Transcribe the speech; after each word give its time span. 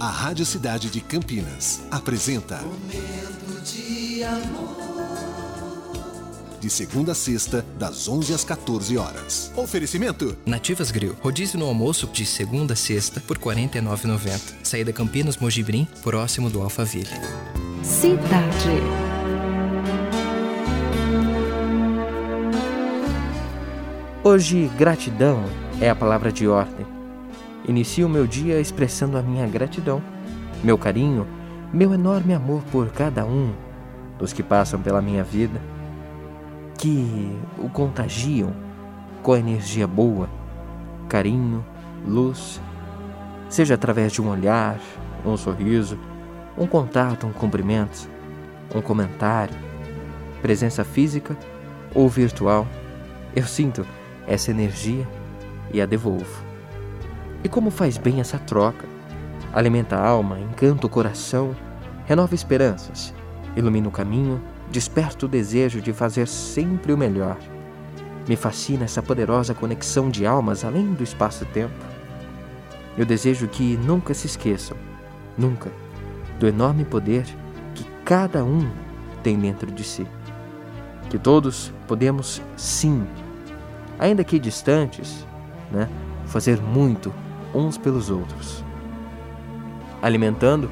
a 0.00 0.08
Rádio 0.08 0.46
Cidade 0.46 0.90
de 0.90 1.00
Campinas, 1.00 1.80
apresenta 1.90 2.58
Momento 2.58 3.60
de 3.64 4.22
amor. 4.22 4.78
De 6.60 6.70
segunda 6.70 7.12
a 7.12 7.14
sexta, 7.14 7.64
das 7.78 8.08
11 8.08 8.34
às 8.34 8.44
14 8.44 8.96
horas. 8.96 9.52
Oferecimento: 9.56 10.36
Nativas 10.44 10.90
Grill. 10.90 11.16
Rodízio 11.20 11.58
no 11.58 11.66
almoço 11.66 12.06
de 12.08 12.26
segunda 12.26 12.74
a 12.74 12.76
sexta 12.76 13.20
por 13.20 13.38
R$ 13.38 13.44
49,90. 13.44 14.54
Saída 14.64 14.92
Campinas 14.92 15.36
Mojibrim, 15.36 15.86
próximo 16.02 16.50
do 16.50 16.60
Alphaville. 16.60 17.08
Cidade. 17.82 18.82
Hoje, 24.24 24.70
gratidão 24.76 25.44
é 25.80 25.88
a 25.88 25.94
palavra 25.94 26.30
de 26.30 26.46
ordem. 26.46 26.97
Inicio 27.66 28.06
o 28.06 28.10
meu 28.10 28.26
dia 28.26 28.60
expressando 28.60 29.18
a 29.18 29.22
minha 29.22 29.46
gratidão, 29.46 30.02
meu 30.62 30.78
carinho, 30.78 31.26
meu 31.72 31.92
enorme 31.92 32.32
amor 32.32 32.62
por 32.70 32.90
cada 32.90 33.24
um 33.26 33.52
dos 34.18 34.32
que 34.32 34.42
passam 34.42 34.80
pela 34.80 35.02
minha 35.02 35.22
vida, 35.22 35.60
que 36.78 37.30
o 37.58 37.68
contagiam 37.68 38.52
com 39.22 39.36
energia 39.36 39.86
boa, 39.86 40.28
carinho, 41.08 41.64
luz, 42.06 42.60
seja 43.48 43.74
através 43.74 44.12
de 44.12 44.22
um 44.22 44.30
olhar, 44.30 44.78
um 45.24 45.36
sorriso, 45.36 45.98
um 46.56 46.66
contato, 46.66 47.26
um 47.26 47.32
cumprimento, 47.32 48.08
um 48.74 48.80
comentário, 48.80 49.54
presença 50.40 50.84
física 50.84 51.36
ou 51.94 52.08
virtual. 52.08 52.66
Eu 53.34 53.44
sinto 53.44 53.86
essa 54.26 54.50
energia 54.50 55.06
e 55.72 55.80
a 55.80 55.86
devolvo. 55.86 56.47
E 57.42 57.48
como 57.48 57.70
faz 57.70 57.96
bem 57.96 58.20
essa 58.20 58.38
troca? 58.38 58.86
Alimenta 59.52 59.96
a 59.96 60.06
alma, 60.06 60.40
encanta 60.40 60.86
o 60.86 60.90
coração, 60.90 61.54
renova 62.04 62.34
esperanças, 62.34 63.14
ilumina 63.56 63.88
o 63.88 63.92
caminho, 63.92 64.42
desperta 64.70 65.26
o 65.26 65.28
desejo 65.28 65.80
de 65.80 65.92
fazer 65.92 66.26
sempre 66.26 66.92
o 66.92 66.98
melhor. 66.98 67.36
Me 68.26 68.36
fascina 68.36 68.84
essa 68.84 69.02
poderosa 69.02 69.54
conexão 69.54 70.10
de 70.10 70.26
almas 70.26 70.64
além 70.64 70.92
do 70.92 71.02
espaço-tempo. 71.02 71.74
Eu 72.96 73.06
desejo 73.06 73.46
que 73.46 73.76
nunca 73.76 74.12
se 74.12 74.26
esqueçam, 74.26 74.76
nunca, 75.36 75.70
do 76.38 76.46
enorme 76.46 76.84
poder 76.84 77.24
que 77.74 77.84
cada 78.04 78.44
um 78.44 78.68
tem 79.22 79.38
dentro 79.38 79.70
de 79.70 79.84
si. 79.84 80.06
Que 81.08 81.18
todos 81.18 81.72
podemos, 81.86 82.42
sim, 82.56 83.06
ainda 83.98 84.24
que 84.24 84.38
distantes, 84.38 85.26
né, 85.70 85.88
fazer 86.26 86.60
muito 86.60 87.14
uns 87.54 87.78
pelos 87.78 88.10
outros. 88.10 88.64
Alimentando 90.00 90.70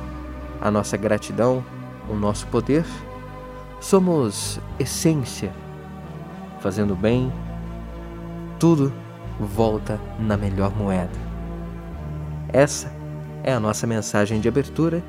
a 0.60 0.70
nossa 0.70 0.96
gratidão, 0.96 1.64
o 2.08 2.14
nosso 2.14 2.46
poder, 2.46 2.84
somos 3.80 4.60
essência. 4.78 5.52
Fazendo 6.60 6.94
bem, 6.94 7.32
tudo 8.58 8.92
volta 9.38 10.00
na 10.18 10.36
melhor 10.36 10.74
moeda. 10.74 11.18
Essa 12.52 12.92
é 13.42 13.52
a 13.52 13.60
nossa 13.60 13.86
mensagem 13.86 14.40
de 14.40 14.48
abertura 14.48 15.02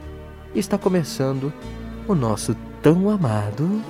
e 0.53 0.59
está 0.59 0.77
começando 0.77 1.53
o 2.07 2.15
nosso 2.15 2.55
tão 2.81 3.09
amado 3.09 3.81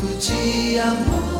Momento 0.00 0.18
de 0.18 0.78
amor. 0.78 1.39